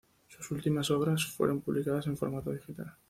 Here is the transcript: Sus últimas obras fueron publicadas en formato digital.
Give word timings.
Sus 0.29 0.49
últimas 0.49 0.89
obras 0.89 1.27
fueron 1.27 1.61
publicadas 1.61 2.07
en 2.07 2.17
formato 2.17 2.49
digital. 2.51 2.91